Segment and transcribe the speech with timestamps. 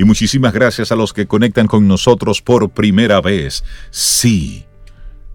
[0.00, 3.62] Y muchísimas gracias a los que conectan con nosotros por primera vez.
[3.90, 4.64] Sí,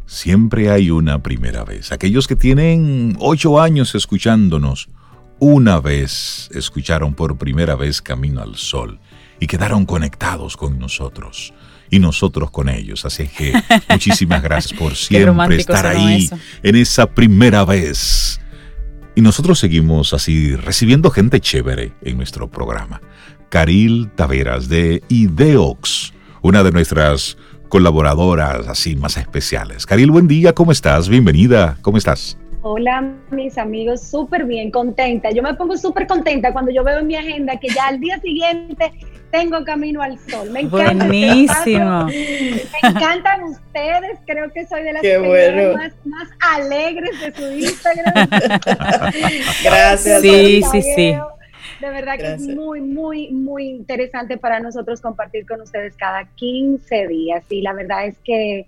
[0.08, 1.92] siempre hay una primera vez.
[1.92, 4.90] Aquellos que tienen ocho años escuchándonos,
[5.38, 9.00] una vez escucharon por primera vez Camino al Sol
[9.40, 11.54] y quedaron conectados con nosotros
[11.92, 13.06] y nosotros con ellos.
[13.06, 13.54] Así que
[13.92, 16.28] muchísimas gracias por siempre estar ahí
[16.64, 18.42] en esa primera vez.
[19.14, 23.00] Y nosotros seguimos así recibiendo gente chévere en nuestro programa.
[23.56, 26.12] Caril Taveras de Ideox,
[26.42, 27.38] una de nuestras
[27.70, 29.86] colaboradoras así más especiales.
[29.86, 31.08] Caril, buen día, ¿cómo estás?
[31.08, 32.38] Bienvenida, ¿cómo estás?
[32.64, 35.32] Hola, mis amigos, súper bien, contenta.
[35.32, 38.20] Yo me pongo súper contenta cuando yo veo en mi agenda que ya al día
[38.20, 38.92] siguiente
[39.32, 40.50] tengo camino al sol.
[40.52, 41.06] Me encanta.
[41.06, 42.08] Buenísimo.
[42.08, 44.20] Me encantan ustedes.
[44.28, 48.28] Creo que soy de las personas más, alegres de su Instagram.
[49.64, 50.22] Gracias.
[50.22, 51.16] Sí, sí, sí.
[51.82, 57.08] De verdad que es muy, muy, muy interesante para nosotros compartir con ustedes cada 15
[57.08, 57.44] días.
[57.50, 58.66] Y la verdad es que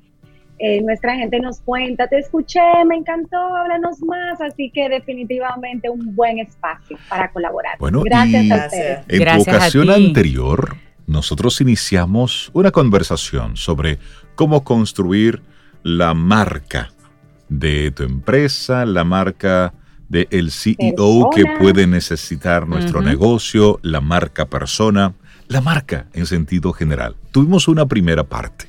[0.59, 6.15] eh, nuestra gente nos cuenta, te escuché, me encantó, háblanos más, así que definitivamente un
[6.15, 7.77] buen espacio para colaborar.
[7.77, 8.99] Bueno, gracias a ustedes.
[9.07, 13.99] En tu ocasión anterior, nosotros iniciamos una conversación sobre
[14.35, 15.43] cómo construir
[15.83, 16.89] la marca
[17.49, 19.73] de tu empresa, la marca
[20.09, 25.13] del el CEO que puede necesitar nuestro negocio, la marca persona,
[25.47, 27.15] la marca en sentido general.
[27.31, 28.67] Tuvimos una primera parte.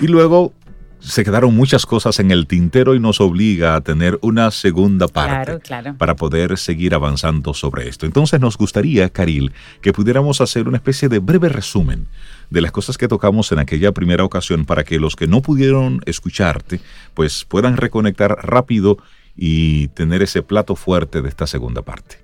[0.00, 0.52] Y luego
[1.00, 5.58] se quedaron muchas cosas en el tintero y nos obliga a tener una segunda parte
[5.96, 8.06] para poder seguir avanzando sobre esto.
[8.06, 12.06] Entonces nos gustaría, Caril, que pudiéramos hacer una especie de breve resumen
[12.50, 16.02] de las cosas que tocamos en aquella primera ocasión para que los que no pudieron
[16.04, 16.80] escucharte
[17.14, 18.98] pues puedan reconectar rápido
[19.42, 22.16] y tener ese plato fuerte de esta segunda parte.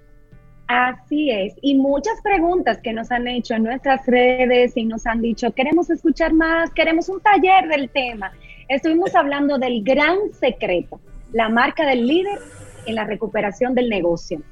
[0.69, 5.23] Así es, y muchas preguntas que nos han hecho en nuestras redes y nos han
[5.23, 8.33] dicho, queremos escuchar más, queremos un taller del tema.
[8.69, 11.01] Estuvimos hablando del gran secreto,
[11.33, 12.39] la marca del líder
[12.85, 14.43] en la recuperación del negocio.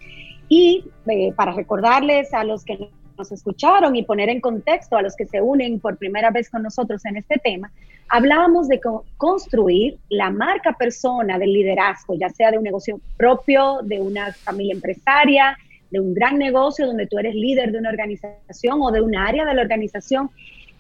[0.48, 5.14] Y eh, para recordarles a los que nos escucharon y poner en contexto a los
[5.16, 7.70] que se unen por primera vez con nosotros en este tema,
[8.08, 8.80] hablábamos de
[9.16, 14.74] construir la marca persona del liderazgo, ya sea de un negocio propio, de una familia
[14.74, 15.56] empresaria,
[15.90, 19.44] de un gran negocio donde tú eres líder de una organización o de un área
[19.44, 20.30] de la organización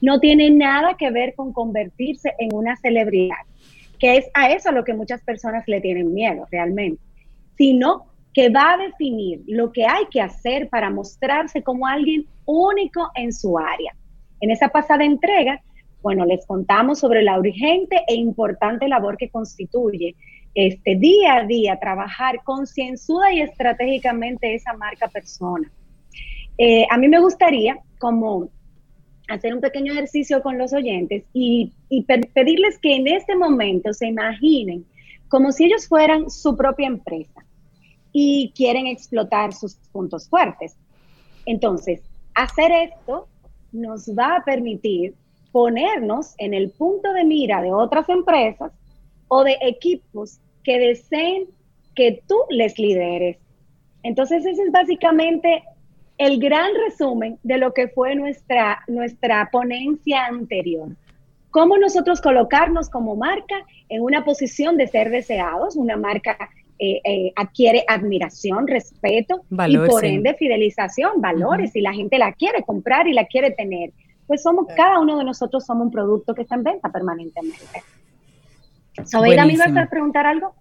[0.00, 3.36] no tiene nada que ver con convertirse en una celebridad,
[3.98, 7.00] que es a eso a lo que muchas personas le tienen miedo realmente,
[7.56, 13.08] sino que va a definir lo que hay que hacer para mostrarse como alguien único
[13.14, 13.94] en su área.
[14.40, 15.62] En esa pasada entrega,
[16.02, 20.16] bueno, les contamos sobre la urgente e importante labor que constituye
[20.54, 25.70] este día a día trabajar concienzuda y estratégicamente esa marca persona.
[26.58, 28.48] Eh, a mí me gustaría, como
[29.28, 31.72] hacer un pequeño ejercicio con los oyentes y,
[32.34, 34.84] pedirles que en este momento se imaginen
[35.28, 37.44] como si ellos fueran su propia empresa
[38.16, 40.76] y quieren explotar sus puntos fuertes.
[41.46, 42.00] Entonces,
[42.34, 43.26] hacer esto
[43.72, 45.14] nos va a permitir
[45.50, 48.72] ponernos en el punto de mira de otras empresas
[49.26, 51.46] o de equipos que deseen
[51.96, 53.36] que tú les lideres.
[54.04, 55.64] Entonces, ese es básicamente
[56.16, 60.90] el gran resumen de lo que fue nuestra, nuestra ponencia anterior.
[61.50, 63.56] Cómo nosotros colocarnos como marca
[63.88, 66.36] en una posición de ser deseados, una marca
[66.78, 72.62] eh, eh, adquiere admiración, respeto y por ende fidelización, valores, y la gente la quiere
[72.62, 73.92] comprar y la quiere tener.
[74.26, 77.82] Pues somos, cada uno de nosotros somos un producto que está en venta permanentemente.
[79.04, 80.54] ¿Sobeida me ibas a preguntar algo?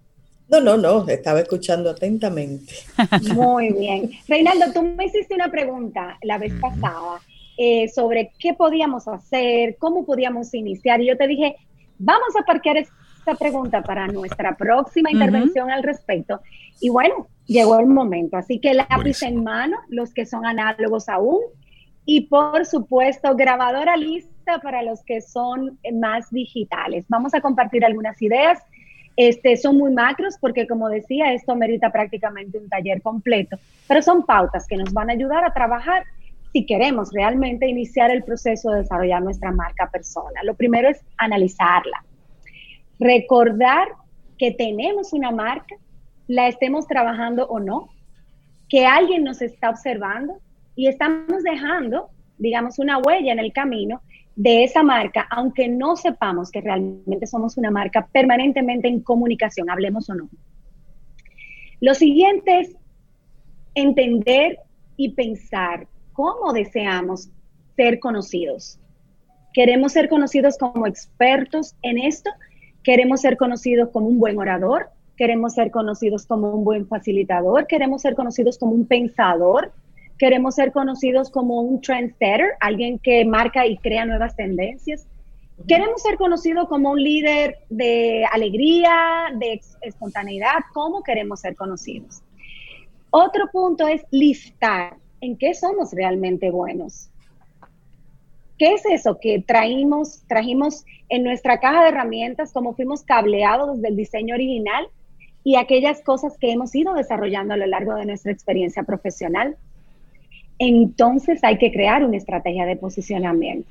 [0.49, 2.73] No, no, no, estaba escuchando atentamente.
[3.33, 4.11] Muy bien.
[4.27, 7.21] Reinaldo, tú me hiciste una pregunta la vez pasada
[7.57, 11.55] eh, sobre qué podíamos hacer, cómo podíamos iniciar, y yo te dije,
[11.97, 12.77] vamos a parquear
[13.23, 16.41] esta pregunta para nuestra próxima intervención al respecto.
[16.81, 21.39] Y bueno, llegó el momento, así que lápiz en mano, los que son análogos aún,
[22.05, 27.05] y por supuesto, grabadora lista para los que son más digitales.
[27.07, 28.59] Vamos a compartir algunas ideas.
[29.15, 33.57] Este, son muy macros porque, como decía, esto merita prácticamente un taller completo,
[33.87, 36.03] pero son pautas que nos van a ayudar a trabajar
[36.51, 40.43] si queremos realmente iniciar el proceso de desarrollar nuestra marca persona.
[40.43, 42.03] Lo primero es analizarla,
[43.03, 43.89] recordar
[44.37, 45.75] que tenemos una marca,
[46.27, 47.89] la estemos trabajando o no,
[48.69, 50.39] que alguien nos está observando
[50.75, 54.01] y estamos dejando, digamos, una huella en el camino
[54.35, 60.09] de esa marca, aunque no sepamos que realmente somos una marca permanentemente en comunicación, hablemos
[60.09, 60.29] o no.
[61.81, 62.75] Lo siguiente es
[63.75, 64.59] entender
[64.97, 67.29] y pensar cómo deseamos
[67.75, 68.79] ser conocidos.
[69.53, 72.31] Queremos ser conocidos como expertos en esto,
[72.83, 78.01] queremos ser conocidos como un buen orador, queremos ser conocidos como un buen facilitador, queremos
[78.01, 79.71] ser conocidos como un pensador,
[80.17, 85.07] queremos ser conocidos como un trendsetter, alguien que marca y crea nuevas tendencias.
[85.67, 90.55] Queremos ser conocidos como un líder de alegría, de espontaneidad.
[90.73, 92.21] ¿Cómo queremos ser conocidos?
[93.11, 97.09] Otro punto es listar en qué somos realmente buenos.
[98.57, 103.89] ¿Qué es eso que traímos, trajimos en nuestra caja de herramientas, como fuimos cableados desde
[103.89, 104.87] el diseño original
[105.43, 109.57] y aquellas cosas que hemos ido desarrollando a lo largo de nuestra experiencia profesional?
[110.59, 113.67] Entonces hay que crear una estrategia de posicionamiento.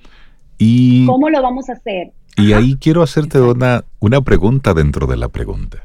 [0.59, 2.13] Y, ¿Cómo lo vamos a hacer?
[2.37, 5.79] Y ahí quiero hacerte una, una pregunta dentro de la pregunta.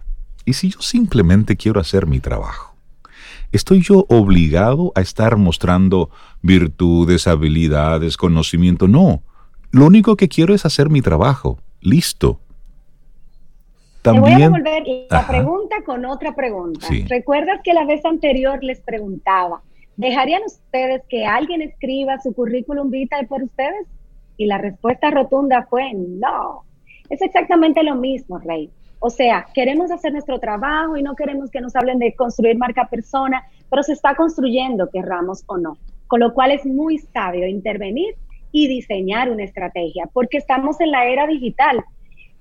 [0.45, 2.76] ¿Y si yo simplemente quiero hacer mi trabajo?
[3.51, 6.09] ¿Estoy yo obligado a estar mostrando
[6.41, 8.87] virtudes, habilidades, conocimiento?
[8.87, 9.21] No.
[9.71, 11.59] Lo único que quiero es hacer mi trabajo.
[11.81, 12.39] Listo.
[14.01, 16.87] También, Te voy a devolver la pregunta con otra pregunta.
[17.09, 19.61] ¿Recuerdas que la vez anterior les preguntaba,
[19.95, 23.87] ¿dejarían ustedes que alguien escriba su currículum vitae por ustedes?
[24.37, 26.63] Y la respuesta rotunda fue no.
[27.09, 28.69] Es exactamente lo mismo, Rey.
[28.99, 32.87] O sea, queremos hacer nuestro trabajo y no queremos que nos hablen de construir marca
[32.89, 35.77] persona, pero se está construyendo, querramos o no.
[36.07, 38.15] Con lo cual es muy sabio intervenir
[38.51, 41.83] y diseñar una estrategia, porque estamos en la era digital.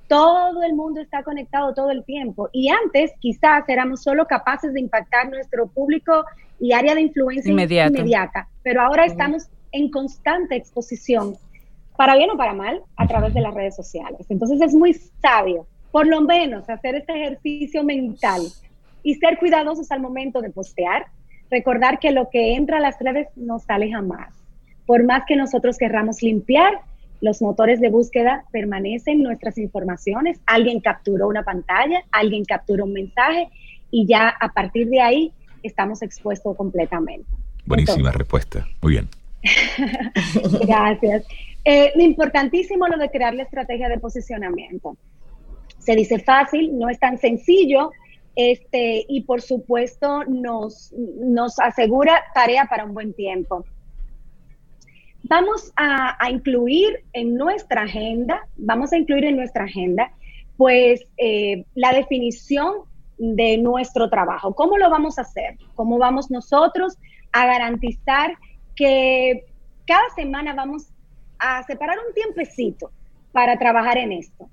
[0.08, 4.80] Todo el mundo está conectado todo el tiempo y antes quizás éramos solo capaces de
[4.80, 6.24] impactar nuestro público
[6.60, 11.34] y área de influencia inmediata, pero ahora estamos en constante exposición,
[11.96, 14.24] para bien o para mal, a través de las redes sociales.
[14.28, 15.66] Entonces es muy sabio
[15.96, 18.42] por lo menos hacer este ejercicio mental
[19.02, 21.06] y ser cuidadosos al momento de postear,
[21.50, 24.28] recordar que lo que entra a las redes no sale jamás.
[24.84, 26.80] Por más que nosotros querramos limpiar,
[27.22, 33.48] los motores de búsqueda permanecen nuestras informaciones, alguien capturó una pantalla, alguien capturó un mensaje
[33.90, 35.32] y ya a partir de ahí
[35.62, 37.26] estamos expuestos completamente.
[37.64, 39.08] Buenísima respuesta, muy bien.
[40.68, 41.24] Gracias.
[41.64, 44.98] Eh, importantísimo lo de crear la estrategia de posicionamiento
[45.86, 47.92] se dice fácil, no es tan sencillo,
[48.34, 53.64] este, y por supuesto nos, nos asegura tarea para un buen tiempo.
[55.22, 60.12] Vamos a, incluir en nuestra agenda, vamos a incluir en nuestra agenda,
[60.56, 62.72] pues eh, la definición
[63.18, 64.54] de nuestro trabajo.
[64.54, 65.56] ¿Cómo lo vamos a hacer?
[65.76, 66.98] ¿Cómo vamos nosotros
[67.32, 68.34] a garantizar
[68.74, 69.46] que
[69.86, 70.88] cada semana vamos
[71.38, 72.90] a separar un tiempecito
[73.32, 74.48] para trabajar en esto?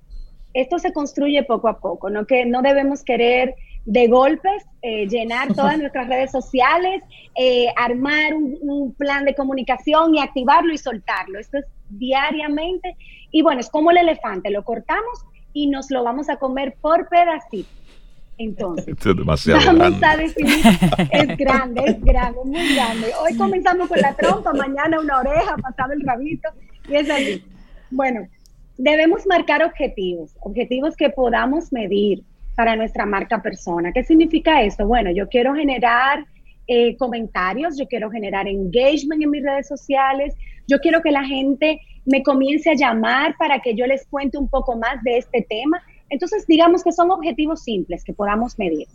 [0.53, 3.55] Esto se construye poco a poco, no que no debemos querer
[3.85, 7.01] de golpes eh, llenar todas nuestras redes sociales,
[7.35, 11.39] eh, armar un, plan de comunicación y activarlo y soltarlo.
[11.39, 12.95] Esto es diariamente.
[13.31, 17.07] Y bueno, es como el elefante, lo cortamos y nos lo vamos a comer por
[17.09, 17.71] pedacitos.
[18.37, 20.65] Entonces, es vamos a definir,
[21.11, 23.11] es grande, es grande, muy grande.
[23.21, 26.49] Hoy comenzamos con la trompa, mañana una oreja, pasado el rabito,
[26.89, 27.43] y es así.
[27.91, 28.27] Bueno,
[28.77, 32.23] debemos marcar objetivos, objetivos que podamos medir
[32.55, 33.91] para nuestra marca persona.
[33.91, 34.87] ¿Qué significa esto?
[34.87, 36.25] Bueno, yo quiero generar
[36.67, 40.35] eh, comentarios, yo quiero generar engagement en mis redes sociales,
[40.67, 44.47] yo quiero que la gente me comience a llamar para que yo les cuente un
[44.47, 45.81] poco más de este tema.
[46.09, 48.87] Entonces, digamos que son objetivos simples que podamos medir.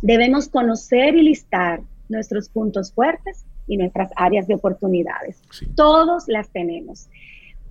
[0.00, 5.40] Debemos conocer y listar nuestros puntos fuertes y nuestras áreas de oportunidades.
[5.76, 7.08] Todos las tenemos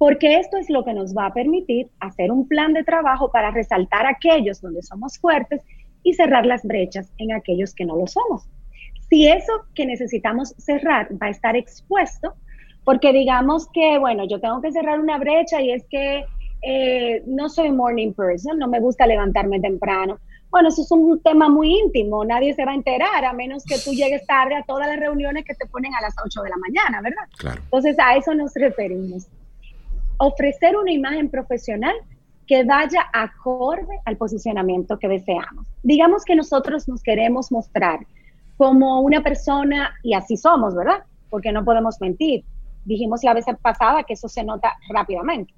[0.01, 3.51] porque esto es lo que nos va a permitir hacer un plan de trabajo para
[3.51, 5.61] resaltar aquellos donde somos fuertes
[6.01, 8.49] y cerrar las brechas en aquellos que no lo somos.
[9.11, 12.33] Si eso que necesitamos cerrar va a estar expuesto,
[12.83, 16.25] porque digamos que, bueno, yo tengo que cerrar una brecha y es que
[16.63, 20.17] eh, no soy morning person, no me gusta levantarme temprano.
[20.49, 23.77] Bueno, eso es un tema muy íntimo, nadie se va a enterar a menos que
[23.77, 26.57] tú llegues tarde a todas las reuniones que te ponen a las 8 de la
[26.57, 27.23] mañana, ¿verdad?
[27.37, 27.61] Claro.
[27.65, 29.27] Entonces a eso nos referimos
[30.21, 31.95] ofrecer una imagen profesional
[32.45, 35.65] que vaya acorde al posicionamiento que deseamos.
[35.81, 37.99] Digamos que nosotros nos queremos mostrar
[38.57, 41.03] como una persona, y así somos, ¿verdad?
[41.31, 42.43] Porque no podemos mentir.
[42.85, 45.53] Dijimos la vez pasada que eso se nota rápidamente.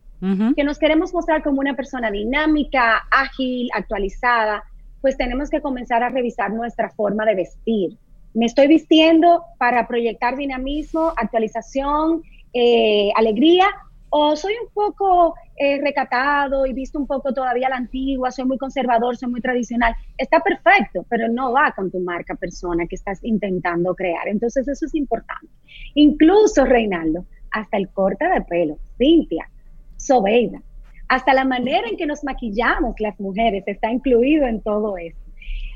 [0.55, 4.63] Que nos queremos mostrar como una persona dinámica, ágil, actualizada,
[5.01, 7.97] pues tenemos que comenzar a revisar nuestra forma de vestir.
[8.33, 13.65] Me estoy vistiendo para proyectar dinamismo, actualización, eh, alegría,
[14.15, 18.59] o soy un poco eh, recatado y visto un poco todavía la antigua, soy muy
[18.59, 23.23] conservador, soy muy tradicional, está perfecto, pero no va con tu marca persona que estás
[23.23, 24.27] intentando crear.
[24.27, 25.47] Entonces eso es importante.
[25.95, 29.49] Incluso, Reinaldo, hasta el corte de pelo, Cintia,
[29.97, 30.61] Sobeida,
[31.07, 35.19] hasta la manera en que nos maquillamos las mujeres está incluido en todo esto.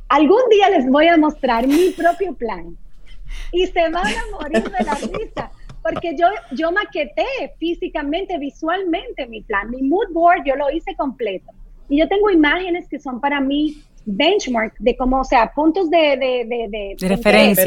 [0.10, 2.78] Algún día les voy a mostrar mi propio plan
[3.52, 5.52] y se van a morir de la risa
[5.92, 7.26] porque yo, yo maqueté
[7.58, 11.52] físicamente, visualmente mi plan, mi mood board, yo lo hice completo.
[11.90, 16.18] Y yo tengo imágenes que son para mí benchmark de cómo, o sea, puntos de,
[16.18, 17.66] de, de, referencia.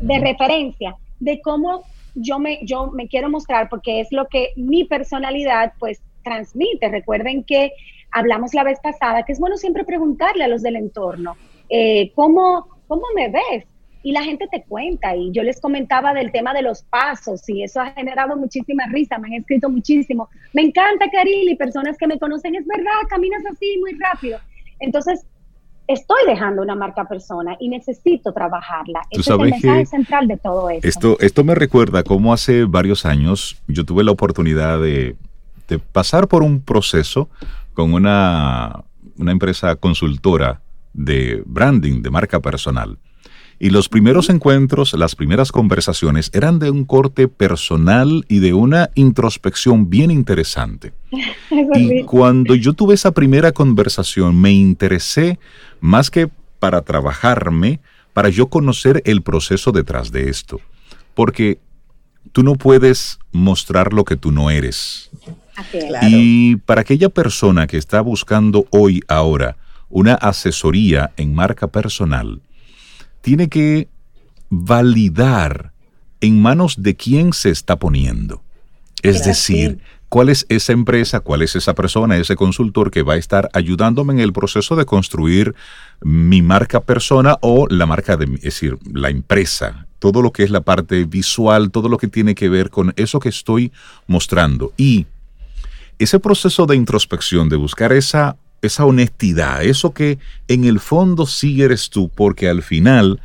[0.00, 1.82] De, referencia, de cómo
[2.14, 6.88] yo me, yo me quiero mostrar, porque es lo que mi personalidad pues transmite.
[6.88, 7.72] Recuerden que
[8.10, 11.36] hablamos la vez pasada que es bueno siempre preguntarle a los del entorno,
[11.68, 13.64] eh, ¿cómo, ¿cómo me ves?
[14.02, 15.16] Y la gente te cuenta.
[15.16, 19.18] Y yo les comentaba del tema de los pasos y eso ha generado muchísima risa,
[19.18, 20.28] me han escrito muchísimo.
[20.52, 24.38] Me encanta, y personas que me conocen, es verdad, caminas así muy rápido.
[24.80, 25.24] Entonces,
[25.86, 29.02] estoy dejando una marca persona y necesito trabajarla.
[29.10, 30.88] Ese es el mensaje central de todo esto.
[30.88, 31.16] esto.
[31.20, 35.16] Esto me recuerda cómo hace varios años yo tuve la oportunidad de,
[35.68, 37.28] de pasar por un proceso
[37.74, 38.84] con una,
[39.18, 40.60] una empresa consultora
[40.92, 42.98] de branding, de marca personal.
[43.58, 48.90] Y los primeros encuentros, las primeras conversaciones eran de un corte personal y de una
[48.94, 50.92] introspección bien interesante.
[51.74, 55.38] y cuando yo tuve esa primera conversación, me interesé
[55.80, 56.28] más que
[56.58, 57.80] para trabajarme,
[58.12, 60.60] para yo conocer el proceso detrás de esto.
[61.14, 61.58] Porque
[62.32, 65.10] tú no puedes mostrar lo que tú no eres.
[66.02, 69.56] Y para aquella persona que está buscando hoy, ahora,
[69.88, 72.40] una asesoría en marca personal,
[73.22, 73.88] tiene que
[74.50, 75.72] validar
[76.20, 78.42] en manos de quién se está poniendo.
[79.02, 83.16] Es decir, cuál es esa empresa, cuál es esa persona, ese consultor que va a
[83.16, 85.54] estar ayudándome en el proceso de construir
[86.02, 90.50] mi marca persona o la marca de, es decir, la empresa, todo lo que es
[90.50, 93.72] la parte visual, todo lo que tiene que ver con eso que estoy
[94.06, 94.72] mostrando.
[94.76, 95.06] Y
[95.98, 101.62] ese proceso de introspección, de buscar esa esa honestidad, eso que en el fondo sí
[101.62, 103.20] eres tú, porque al final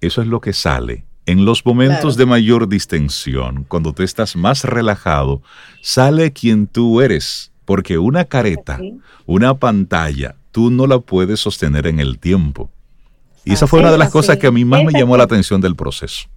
[0.00, 1.04] eso es lo que sale.
[1.26, 5.40] En los momentos de mayor distensión, cuando tú estás más relajado,
[5.80, 8.80] sale quien tú eres, porque una careta,
[9.26, 12.70] una pantalla, tú no la puedes sostener en el tiempo.
[13.44, 15.60] Y esa fue una de las cosas que a mí más me llamó la atención
[15.60, 16.28] del proceso.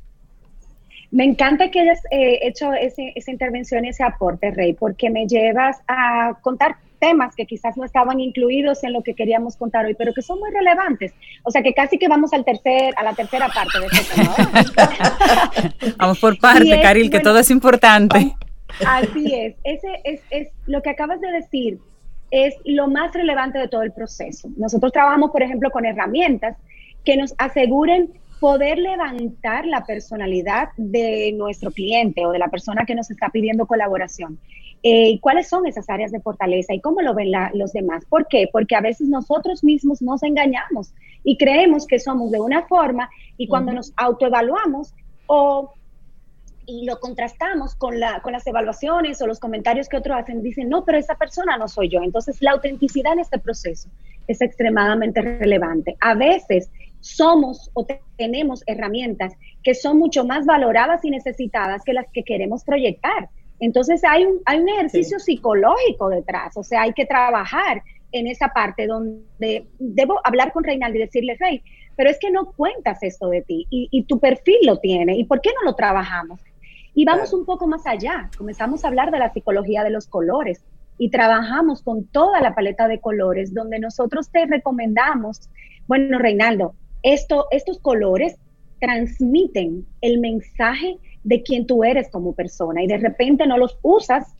[1.11, 6.37] Me encanta que hayas eh, hecho esa intervención, ese aporte, Rey, porque me llevas a
[6.41, 10.21] contar temas que quizás no estaban incluidos en lo que queríamos contar hoy, pero que
[10.21, 11.13] son muy relevantes.
[11.43, 14.35] O sea que casi que vamos al tercer, a la tercera parte de este tema.
[15.97, 18.35] vamos por parte, Caril, que todo es importante.
[18.85, 19.55] Así es.
[19.63, 21.79] Ese es, es lo que acabas de decir
[22.31, 24.49] es lo más relevante de todo el proceso.
[24.57, 26.57] Nosotros trabajamos, por ejemplo, con herramientas
[27.03, 28.09] que nos aseguren
[28.39, 33.67] poder levantar la personalidad de nuestro cliente o de la persona que nos está pidiendo
[33.67, 34.39] colaboración.
[34.87, 38.05] Eh, ¿Cuáles son esas áreas de fortaleza y cómo lo ven los demás?
[38.05, 38.47] ¿Por qué?
[38.51, 43.47] Porque a veces nosotros mismos nos engañamos y creemos que somos de una forma y
[43.47, 44.93] cuando nos autoevaluamos
[45.25, 45.73] o
[46.67, 50.69] y lo contrastamos con, la, con las evaluaciones o los comentarios que otros hacen, dicen,
[50.69, 52.01] no, pero esa persona no soy yo.
[52.03, 53.89] Entonces, la autenticidad en este proceso
[54.27, 55.95] es extremadamente relevante.
[55.99, 57.87] A veces somos o
[58.17, 63.29] tenemos herramientas que son mucho más valoradas y necesitadas que las que queremos proyectar.
[63.59, 67.81] Entonces hay un, hay un ejercicio psicológico detrás, o sea, hay que trabajar
[68.11, 71.61] en esa parte donde debo hablar con Reinaldo y decirle, Rey,
[71.95, 75.41] pero es que no cuentas esto de ti y, tu perfil lo tiene, ¿y por
[75.41, 76.39] qué no lo trabajamos?
[76.93, 80.63] Y vamos un poco más allá, comenzamos a hablar de la psicología de los colores
[80.97, 85.49] y trabajamos con toda la paleta de colores donde nosotros te recomendamos,
[85.87, 88.37] bueno, Reinaldo, esto, estos colores
[88.85, 94.35] transmiten el mensaje de quién tú eres como persona y de repente no los usas,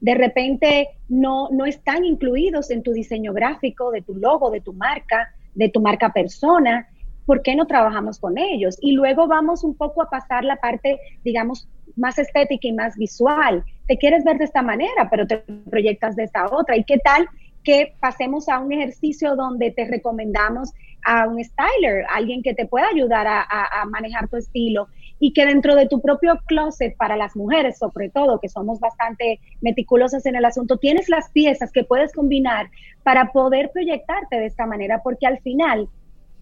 [0.00, 4.72] de repente no, no están incluidos en tu diseño gráfico, de tu logo, de tu
[4.72, 6.86] marca, de tu marca persona.
[7.26, 8.78] ¿Por qué no trabajamos con ellos?
[8.80, 13.64] Y luego vamos un poco a pasar la parte, digamos, más estética y más visual.
[13.88, 15.38] Te quieres ver de esta manera, pero te
[15.68, 16.76] proyectas de esta otra.
[16.76, 17.28] ¿Y qué tal
[17.68, 20.72] que pasemos a un ejercicio donde te recomendamos
[21.04, 24.88] a un styler, alguien que te pueda ayudar a, manejar tu estilo
[25.20, 29.40] y que dentro de tu propio closet para las mujeres, sobre todo, que somos bastante
[29.60, 32.70] meticulosas en el asunto, tienes las piezas que puedes combinar
[33.02, 35.90] para poder proyectarte de esta manera, porque al final,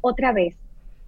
[0.02, 0.56] otra vez,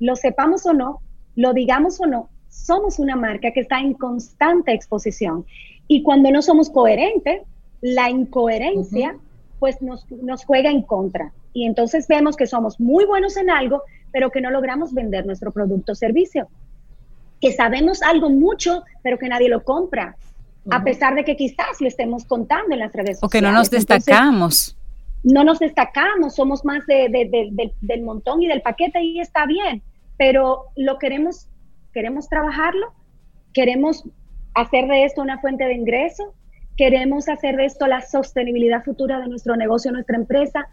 [0.00, 0.98] lo sepamos o no,
[1.36, 5.46] lo digamos o no, somos una marca que está en constante exposición.
[5.86, 7.42] Y cuando no somos coherentes,
[7.80, 9.16] la incoherencia,
[9.58, 13.82] pues nos, nos juega en contra y entonces vemos que somos muy buenos en algo,
[14.12, 16.48] pero que no logramos vender nuestro producto o servicio.
[17.40, 20.16] Que sabemos algo mucho, pero que nadie lo compra.
[20.70, 23.22] a pesar de que quizás lo estemos contando en las redes sociales.
[23.22, 24.76] O que no nos destacamos.
[25.22, 29.82] no nos destacamos, somos más del montón y del paquete y está bien,
[30.16, 31.48] pero lo queremos,
[31.92, 32.92] queremos trabajarlo,
[33.52, 34.04] queremos
[34.54, 36.34] hacer de esto una fuente de ingreso,
[36.78, 40.68] queremos hacer de esto la sostenibilidad futura de nuestro negocio, nuestra empresa,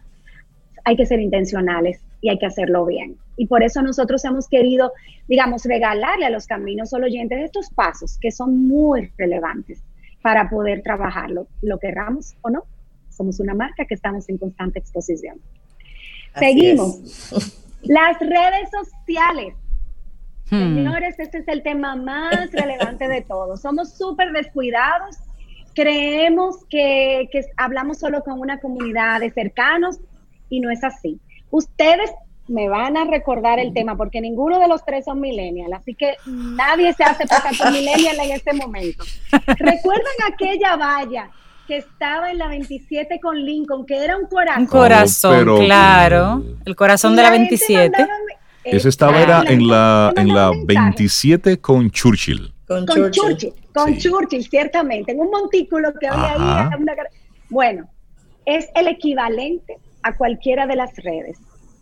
[0.84, 3.16] hay que ser intencionales y hay que hacerlo bien.
[3.36, 4.92] Y por eso nosotros hemos querido,
[5.26, 9.82] digamos, regalarle a los caminos solo oyentes estos pasos que son muy relevantes
[10.22, 12.62] para poder trabajarlo, lo querramos o no.
[13.10, 15.40] Somos una marca que estamos en constante exposición.
[16.38, 17.32] Seguimos.
[17.82, 19.54] Las redes sociales.
[20.50, 20.76] Hmm.
[20.76, 23.60] Señores, este es el tema más relevante de todos.
[23.60, 25.16] Somos súper descuidados.
[25.76, 30.00] Creemos que, que hablamos solo con una comunidad de cercanos
[30.48, 31.20] y no es así.
[31.50, 32.10] Ustedes
[32.48, 36.14] me van a recordar el tema porque ninguno de los tres son millennials, así que
[36.26, 39.04] nadie se hace pasar por millennial en este momento.
[39.30, 41.30] ¿Recuerdan aquella valla
[41.66, 44.62] que estaba en la 27 con Lincoln, que era un corazón?
[44.62, 48.06] Un corazón, claro, el corazón de la 27.
[48.64, 52.52] Ese estaba era en la, en la 27 con Churchill.
[52.66, 53.52] Con, Churchill.
[53.72, 56.78] Con Churchill, ciertamente, en un montículo que había ahí.
[57.48, 57.88] bueno,
[58.44, 61.38] es el equivalente a cualquiera de las redes.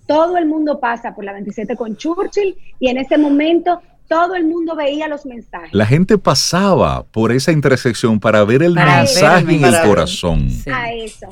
[0.07, 4.45] Todo el mundo pasa por la 27 con Churchill y en ese momento todo el
[4.45, 5.73] mundo veía los mensajes.
[5.73, 10.49] La gente pasaba por esa intersección para ver el mensaje en el corazón.
[10.71, 11.29] A eso.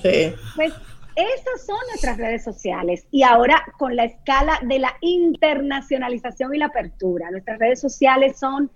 [0.57, 0.73] Pues
[1.15, 6.67] esas son nuestras redes sociales y ahora con la escala de la internacionalización y la
[6.67, 8.71] apertura, nuestras redes sociales son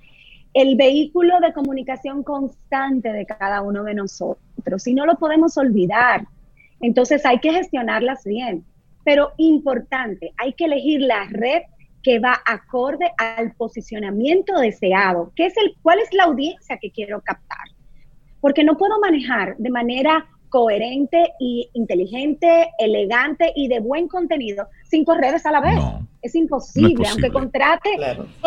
[0.56, 6.26] el vehículo de comunicación constante de cada uno de nosotros y no lo podemos olvidar.
[6.80, 8.64] Entonces hay que gestionarlas bien,
[9.04, 11.60] pero importante, hay que elegir la red
[12.02, 15.30] que va acorde al posicionamiento deseado.
[15.36, 17.68] ¿Qué es el, ¿Cuál es la audiencia que quiero captar?
[18.40, 25.14] Porque no puedo manejar de manera coherente y inteligente, elegante y de buen contenido cinco
[25.14, 25.78] redes a la vez.
[26.22, 27.90] es, imposible, aunque contrate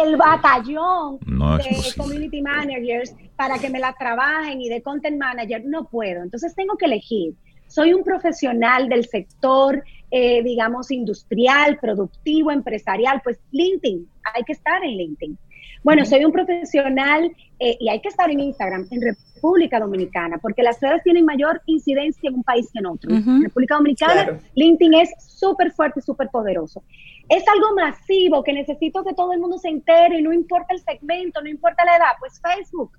[0.03, 5.85] el batallón de community managers para que me la trabajen y de content manager, no
[5.85, 6.23] puedo.
[6.23, 7.35] Entonces tengo que elegir
[7.69, 14.83] soy un profesional del sector, eh, digamos, industrial, productivo, empresarial, pues LinkedIn, hay que estar
[14.83, 15.37] en LinkedIn.
[15.83, 20.61] Bueno, soy un profesional eh, y hay que estar en Instagram, en República Dominicana, porque
[20.61, 23.09] las redes tienen mayor incidencia en un país que en otro.
[23.11, 26.83] En República Dominicana, LinkedIn es súper fuerte y súper poderoso.
[27.29, 31.41] Es algo masivo que necesito que todo el mundo se entere, no importa el segmento,
[31.41, 32.91] no importa la edad, pues Facebook.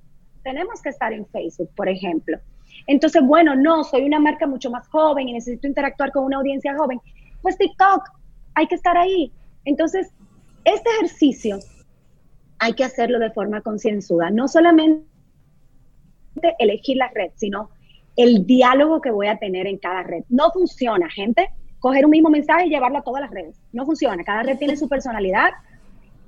[0.43, 2.39] Tenemos que estar en Facebook, por ejemplo.
[2.87, 6.75] Entonces, bueno, no, soy una marca mucho más joven y necesito interactuar con una audiencia
[6.77, 6.99] joven.
[7.43, 8.09] Pues TikTok,
[8.55, 9.33] hay que estar ahí.
[9.65, 10.11] Entonces,
[10.65, 11.59] este ejercicio
[12.61, 15.03] hay que hacerlo de forma concienzuda, no solamente
[16.59, 17.71] elegir la red, sino
[18.17, 20.25] el diálogo que voy a tener en cada red.
[20.29, 23.57] No funciona, gente, coger un mismo mensaje y llevarlo a todas las redes.
[23.73, 25.49] No funciona, cada red tiene su personalidad,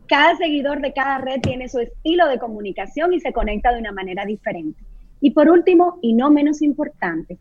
[0.09, 3.93] cada seguidor de cada red tiene su estilo de comunicación y se conecta de una
[3.93, 4.83] manera diferente.
[5.21, 7.39] Y por último, y no menos importante,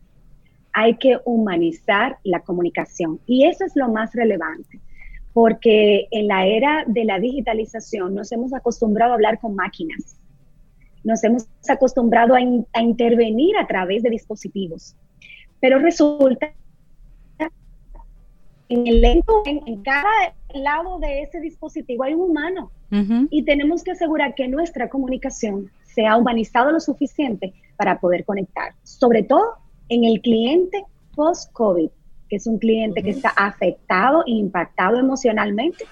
[0.74, 3.20] hay que humanizar la comunicación.
[3.26, 4.80] Y eso es lo más relevante,
[5.32, 10.18] porque en la era de la digitalización nos hemos acostumbrado a hablar con máquinas,
[11.04, 14.94] nos hemos acostumbrado a, intervenir a través de dispositivos,
[15.60, 16.52] pero resulta
[18.68, 22.70] en el lento, en, cada lado de ese dispositivo hay un humano.
[23.30, 29.22] Y tenemos que asegurar que nuestra comunicación sea humanizado lo suficiente para poder conectar, sobre
[29.22, 29.56] todo
[29.88, 31.88] en el cliente post-COVID,
[32.32, 35.84] que es un cliente que está afectado e impactado emocionalmente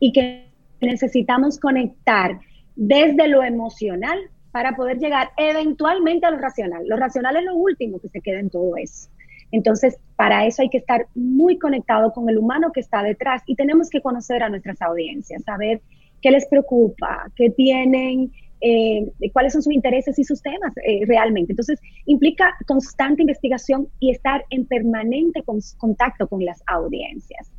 [0.00, 0.48] y que
[0.80, 2.40] necesitamos conectar
[2.74, 4.18] desde lo emocional
[4.50, 6.82] para poder llegar eventualmente a lo racional.
[6.88, 9.08] Lo racional es lo último que se queda en todo eso.
[9.52, 13.54] Entonces, para eso hay que estar muy conectado con el humano que está detrás y
[13.54, 15.80] tenemos que conocer a nuestras audiencias, saber
[16.20, 18.32] qué les preocupa, qué tienen
[18.66, 21.52] eh, cuáles son sus intereses y sus temas eh, realmente.
[21.52, 25.44] Entonces, implica constante investigación y estar en permanente
[25.76, 27.52] contacto con las audiencias.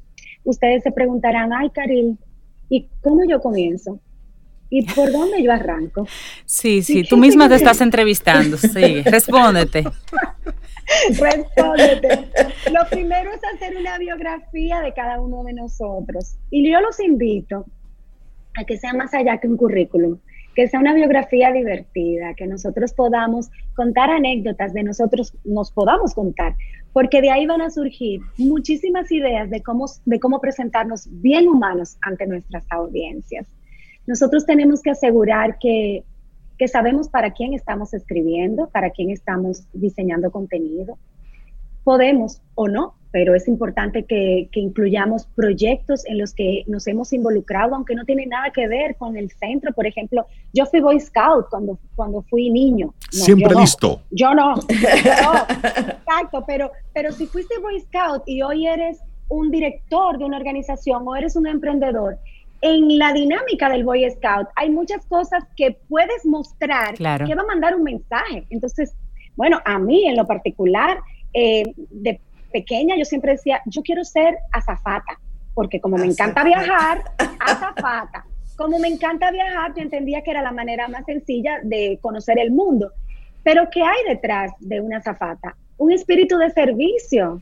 [0.43, 2.17] Ustedes se preguntarán, ay, Caril,
[2.69, 3.99] ¿y cómo yo comienzo?
[4.71, 6.07] ¿Y por dónde yo arranco?
[6.45, 9.83] Sí, sí, tú misma te estás entrevistando, sí, respóndete.
[11.19, 12.29] respóndete.
[12.71, 16.37] Lo primero es hacer una biografía de cada uno de nosotros.
[16.49, 17.67] Y yo los invito
[18.55, 20.17] a que sea más allá que un currículum
[20.55, 26.55] que sea una biografía divertida, que nosotros podamos contar anécdotas de nosotros, nos podamos contar,
[26.93, 31.97] porque de ahí van a surgir muchísimas ideas de cómo, de cómo presentarnos bien humanos
[32.01, 33.45] ante nuestras audiencias.
[34.07, 36.03] Nosotros tenemos que asegurar que
[36.57, 40.97] que sabemos para quién estamos escribiendo, para quién estamos diseñando contenido.
[41.83, 47.73] Podemos o no, pero es importante que, incluyamos proyectos en los que nos hemos involucrado,
[47.73, 49.71] aunque no tiene nada que ver con el centro.
[49.71, 52.93] Por ejemplo, yo fui Boy Scout cuando, cuando fui niño.
[53.09, 54.01] Siempre listo.
[54.11, 58.99] Yo no, exacto, pero, pero si fuiste Boy Scout y hoy eres
[59.29, 62.17] un director de una organización o eres un emprendedor,
[62.59, 67.47] en la dinámica del Boy Scout hay muchas cosas que puedes mostrar que va a
[67.47, 68.45] mandar un mensaje.
[68.49, 68.93] Entonces,
[69.37, 70.97] bueno, a mí en lo particular,
[71.33, 72.19] eh, de
[72.55, 75.19] pequeña yo siempre decía, yo quiero ser azafata,
[75.53, 77.03] porque como me encanta viajar,
[77.39, 78.25] azafata.
[78.55, 82.51] Como me encanta viajar, yo entendía que era la manera más sencilla de conocer el
[82.51, 82.93] mundo.
[83.43, 85.57] Pero ¿qué hay detrás de una azafata?
[85.77, 87.41] Un espíritu de servicio,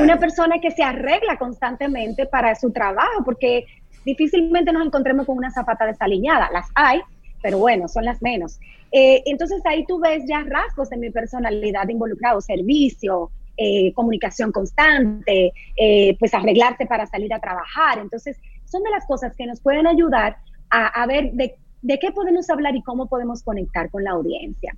[0.00, 3.66] una persona que se arregla constantemente para su trabajo, porque
[4.06, 6.48] difícilmente nos encontremos con una zapata desaliñada.
[6.50, 7.00] Las hay,
[7.42, 8.58] pero bueno, son las menos.
[8.92, 15.52] Eh, entonces ahí tú ves ya rasgos de mi personalidad involucrado, servicio, eh, comunicación constante,
[15.76, 17.98] eh, pues arreglarse para salir a trabajar.
[17.98, 20.36] Entonces, son de las cosas que nos pueden ayudar
[20.70, 21.54] a, ver de,
[21.98, 24.76] qué podemos hablar y cómo podemos conectar con la audiencia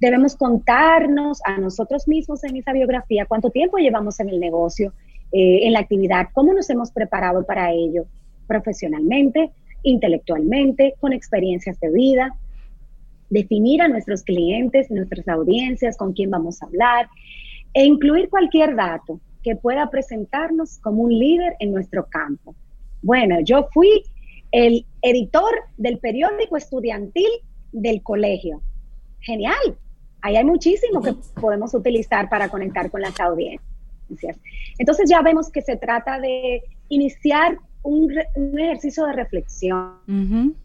[0.00, 4.92] debemos contarnos a nosotros mismos en esa biografía cuánto tiempo llevamos en el negocio,
[5.32, 8.06] eh, en la actividad, cómo nos hemos preparado para ello,
[8.46, 9.50] profesionalmente,
[9.82, 12.34] intelectualmente, con experiencias de vida,
[13.30, 17.08] definir a nuestros clientes, nuestras audiencias, con quién vamos a hablar,
[17.78, 22.56] e incluir cualquier dato que pueda presentarnos como un líder en nuestro campo.
[23.02, 24.02] Bueno, yo fui
[24.50, 27.30] el editor del periódico estudiantil
[27.70, 28.60] del colegio.
[29.20, 29.78] Genial,
[30.22, 34.36] Ahí hay muchísimo que podemos utilizar para conectar con las audiencias.
[34.76, 38.12] Entonces ya vemos que se trata de iniciar un,
[38.58, 40.56] ejercicio de reflexión.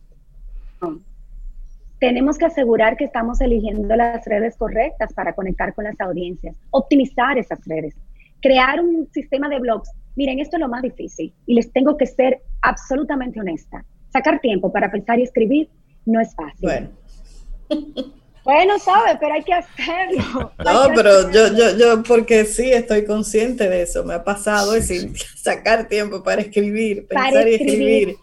[2.04, 7.38] Tenemos que asegurar que estamos eligiendo las redes correctas para conectar con las audiencias, optimizar
[7.38, 7.96] esas redes,
[8.42, 9.90] crear un sistema de blogs.
[10.18, 13.86] Miren, esto es lo más difícil y les tengo que ser absolutamente honesta.
[14.12, 15.70] Sacar tiempo para pensar y escribir
[16.06, 16.60] no es fácil.
[16.60, 16.90] Bueno.
[18.44, 20.52] Bueno, sabe, pero hay que hacerlo.
[20.66, 24.90] No, pero yo, yo, yo, porque sí estoy consciente de eso, me ha pasado, es
[24.90, 28.18] decir, sacar tiempo para escribir, pensar y escribir.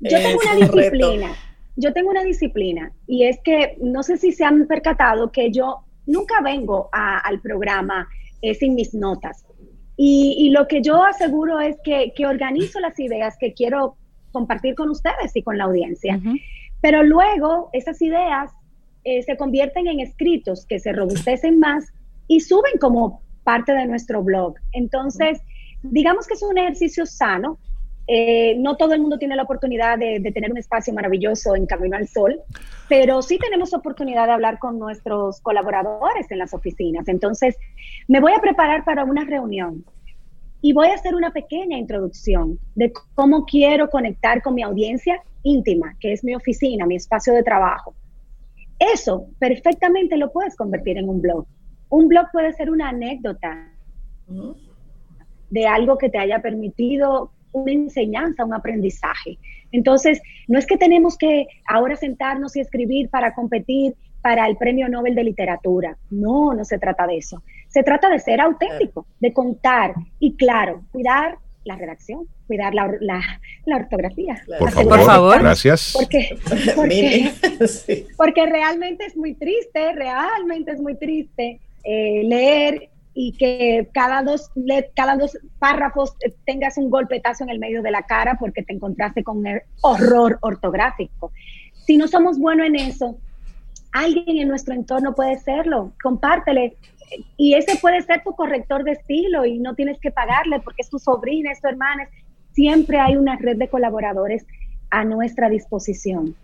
[0.00, 1.36] Yo tengo una disciplina,
[1.80, 5.84] yo tengo una disciplina, y es que no sé si se han percatado que yo
[6.06, 8.08] nunca vengo al programa
[8.42, 9.44] eh, sin mis notas.
[10.02, 13.96] Y, lo que yo aseguro es que, que, organizo las ideas que quiero
[14.32, 16.18] compartir con ustedes y con la audiencia.
[16.80, 18.50] Pero luego esas ideas
[19.04, 21.92] eh, se convierten en escritos que se robustecen más
[22.28, 24.54] y suben como parte de nuestro blog.
[24.72, 25.40] Entonces,
[25.82, 27.58] digamos que es un ejercicio sano.
[28.12, 31.96] Eh, no todo el mundo tiene la oportunidad de, tener un espacio maravilloso en Camino
[31.96, 32.40] al Sol,
[32.88, 37.06] pero sí tenemos oportunidad de hablar con nuestros colaboradores en las oficinas.
[37.06, 37.56] Entonces,
[38.08, 39.84] me voy a preparar para una reunión
[40.60, 45.94] y voy a hacer una pequeña introducción de cómo quiero conectar con mi audiencia íntima,
[46.00, 47.94] que es mi oficina, mi espacio de trabajo.
[48.80, 51.46] Eso perfectamente lo puedes convertir en un blog.
[51.90, 53.68] Un blog puede ser una anécdota
[55.48, 59.38] de algo que te haya permitido una enseñanza, un aprendizaje.
[59.72, 64.88] Entonces, no es que tenemos que ahora sentarnos y escribir para competir para el Premio
[64.88, 65.96] Nobel de Literatura.
[66.10, 67.42] No, no se trata de eso.
[67.68, 73.76] Se trata de ser auténtico, de contar y, claro, cuidar la redacción, cuidar la, la,
[73.76, 74.42] ortografía.
[74.58, 74.70] Por,
[75.04, 75.92] favor, gracias.
[75.92, 76.36] Porque,
[78.16, 84.50] porque, realmente es muy triste, realmente es muy triste eh, leer y que cada dos,
[84.94, 89.24] cada dos párrafos tengas un golpetazo en el medio de la cara porque te encontraste
[89.24, 91.32] con un horror ortográfico.
[91.86, 93.18] Si no somos buenos en eso,
[93.92, 95.92] alguien en nuestro entorno puede serlo.
[96.02, 96.76] Compártele,
[97.36, 100.90] y ese puede ser tu corrector de estilo y no tienes que pagarle porque es
[100.90, 102.08] tu sobrina, es tu hermana.
[102.52, 104.46] Siempre hay una red de colaboradores
[104.90, 106.34] a nuestra disposición.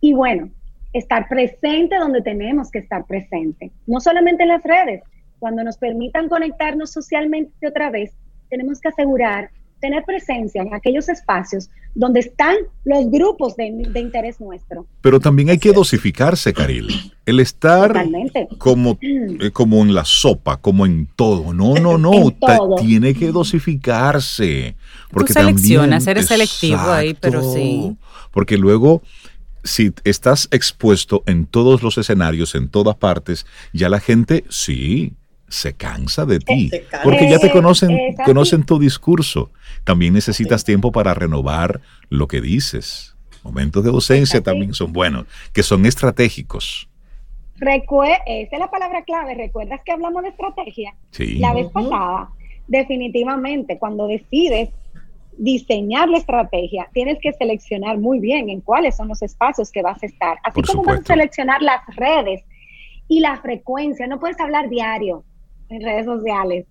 [0.00, 0.50] Y bueno,
[0.92, 5.02] estar presente donde tenemos que estar presente, no solamente en las redes.
[5.40, 8.12] Cuando nos permitan conectarnos socialmente otra vez,
[8.48, 9.50] tenemos que asegurar
[9.80, 14.86] tener presencia en aquellos espacios donde están los grupos de, interés nuestro.
[15.00, 16.88] Pero también hay que dosificarse, Caril.
[17.26, 18.06] El estar
[18.58, 19.42] como, mm.
[19.42, 21.52] eh, como en la sopa, como en todo.
[21.52, 22.12] No, no, no.
[22.78, 24.76] Tiene que dosificarse.
[25.10, 27.96] Porque Tú seleccionas, eres selectivo ahí, pero sí.
[28.30, 29.02] Porque luego
[29.64, 35.16] si estás expuesto en todos los escenarios, en todas partes, ya la gente, sí,
[35.50, 36.70] se cansa de ti,
[37.02, 39.50] porque ya te conocen, conocen tu discurso.
[39.84, 43.16] También necesitas tiempo para renovar lo que dices.
[43.42, 46.88] Momentos de ausencia también son buenos, que son estratégicos.
[48.26, 49.34] esa es la palabra clave.
[49.34, 50.94] ¿Recuerdas que hablamos de estrategia?
[51.10, 51.38] Sí.
[51.38, 52.30] La vez pasada,
[52.68, 54.70] definitivamente, cuando decides
[55.36, 60.00] diseñar la estrategia, tienes que seleccionar muy bien en cuáles son los espacios que vas
[60.02, 60.38] a estar.
[60.44, 62.44] Así como vas a seleccionar las redes
[63.08, 64.06] y la frecuencia.
[64.06, 65.24] No puedes hablar diario
[65.70, 66.66] en redes sociales.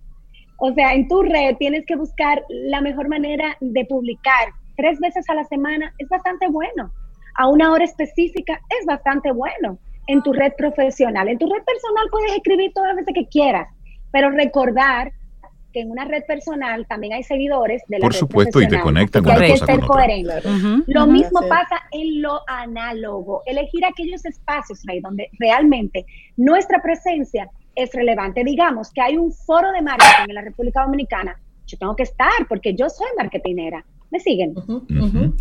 [0.58, 4.48] O sea, en tu red tienes que buscar la mejor manera de publicar.
[4.76, 6.92] Tres veces a la semana es bastante bueno.
[7.36, 9.78] A una hora específica es bastante bueno.
[10.06, 11.28] En tu red profesional.
[11.28, 13.68] En tu red personal puedes escribir todas las veces que quieras,
[14.10, 15.12] pero recordar
[15.72, 19.22] que en una red personal también hay seguidores de la Por supuesto, y te conectan
[19.22, 20.42] con hay que ser coherente.
[20.88, 23.42] Lo mismo pasa en lo análogo.
[23.46, 26.04] Elegir aquellos espacios, ahí donde realmente
[26.36, 27.48] nuestra presencia
[27.82, 28.44] es relevante.
[28.44, 31.38] Digamos que hay un foro de marketing en la República Dominicana.
[31.66, 33.84] Yo tengo que estar porque yo soy marketinera.
[34.10, 34.54] ¿Me siguen?
[34.56, 35.32] Uh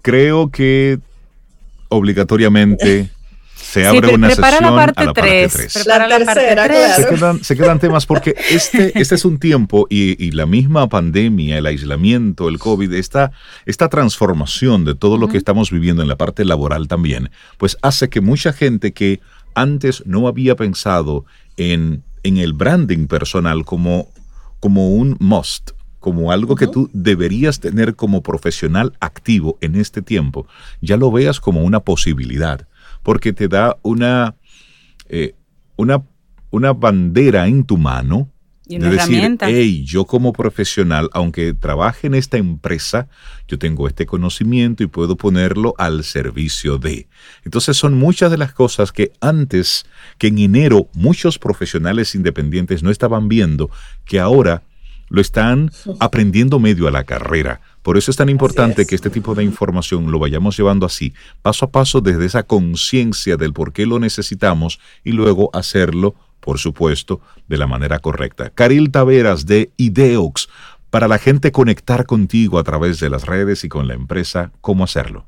[0.00, 0.98] creo que
[1.88, 3.10] obligatoriamente
[3.54, 5.72] se abre una sesión la parte a la parte 3.
[5.74, 7.38] Prepara la, tercera, Claro.
[7.42, 12.48] Se, quedan, temas porque este, este es un tiempo y, la misma pandemia, el aislamiento,
[12.48, 13.32] el COVID, esta,
[13.66, 18.08] esta transformación de todo lo que estamos viviendo en la parte laboral también, pues hace
[18.08, 19.20] que mucha gente que
[19.54, 21.24] antes no había pensado
[21.56, 24.08] en, en el branding personal como,
[24.60, 30.46] como un must, como algo que tú deberías tener como profesional activo en este tiempo,
[30.80, 32.66] ya lo veas como una posibilidad
[33.02, 34.36] porque te da una,
[35.08, 35.34] eh,
[35.76, 36.02] una,
[36.50, 38.28] una bandera en tu mano
[38.68, 43.08] de decir, hey, yo como profesional, aunque trabaje en esta empresa,
[43.46, 47.08] yo tengo este conocimiento y puedo ponerlo al servicio de.
[47.44, 49.86] Entonces son muchas de las cosas que antes,
[50.18, 53.70] que en enero muchos profesionales independientes no estaban viendo,
[54.04, 54.62] que ahora
[55.08, 57.60] lo están aprendiendo medio a la carrera.
[57.82, 61.64] Por eso es tan importante que este tipo de información lo vayamos llevando así, paso
[61.64, 66.14] a paso, desde esa conciencia del por qué lo necesitamos y luego hacerlo,
[66.48, 68.48] por supuesto, de la manera correcta.
[68.48, 70.48] Caril Taveras de Ideox,
[70.88, 74.84] para la gente conectar contigo a través de las redes y con la empresa, ¿cómo
[74.84, 75.26] hacerlo?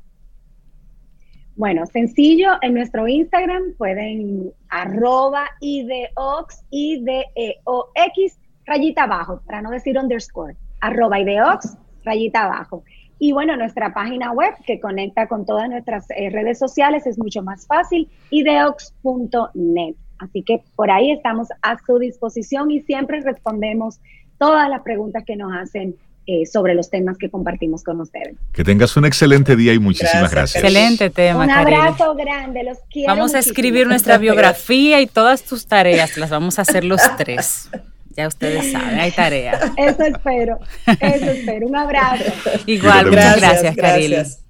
[1.55, 10.55] Bueno, sencillo, en nuestro Instagram pueden arroba ideox, I-D-E-O-X, rayita abajo, para no decir underscore,
[10.79, 12.83] arroba ideox, rayita abajo.
[13.19, 17.43] Y bueno, nuestra página web que conecta con todas nuestras eh, redes sociales es mucho
[17.43, 19.95] más fácil, ideox.net.
[20.21, 23.99] Así que por ahí estamos a su disposición y siempre respondemos
[24.37, 25.95] todas las preguntas que nos hacen
[26.27, 28.35] eh, sobre los temas que compartimos con ustedes.
[28.53, 30.63] Que tengas un excelente día y muchísimas gracias.
[30.63, 31.43] Excelente tema.
[31.43, 33.13] Un abrazo grande, los quiero.
[33.13, 37.69] Vamos a escribir nuestra biografía y todas tus tareas, las vamos a hacer los tres.
[38.15, 39.73] Ya ustedes saben, hay tarea.
[39.77, 41.67] Eso espero, eso espero.
[41.67, 42.25] Un abrazo.
[42.65, 44.43] Igual, muchas gracias, gracias.